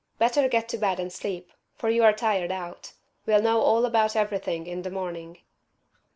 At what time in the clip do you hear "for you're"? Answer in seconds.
1.75-2.11